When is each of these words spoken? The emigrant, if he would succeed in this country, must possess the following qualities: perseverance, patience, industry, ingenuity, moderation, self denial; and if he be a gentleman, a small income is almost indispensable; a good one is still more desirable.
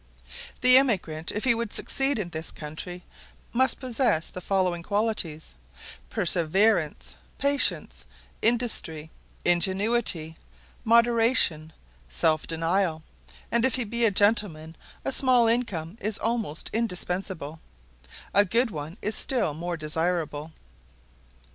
The 0.61 0.77
emigrant, 0.77 1.31
if 1.31 1.43
he 1.43 1.53
would 1.53 1.71
succeed 1.71 2.17
in 2.17 2.29
this 2.29 2.49
country, 2.49 3.03
must 3.53 3.79
possess 3.79 4.29
the 4.29 4.41
following 4.41 4.81
qualities: 4.81 5.53
perseverance, 6.09 7.13
patience, 7.37 8.05
industry, 8.41 9.11
ingenuity, 9.45 10.37
moderation, 10.83 11.71
self 12.09 12.47
denial; 12.47 13.03
and 13.51 13.63
if 13.63 13.75
he 13.75 13.83
be 13.83 14.03
a 14.05 14.09
gentleman, 14.09 14.75
a 15.05 15.11
small 15.11 15.47
income 15.47 15.99
is 16.01 16.17
almost 16.17 16.71
indispensable; 16.73 17.59
a 18.33 18.43
good 18.43 18.71
one 18.71 18.97
is 19.03 19.13
still 19.13 19.53
more 19.53 19.77
desirable. 19.77 20.51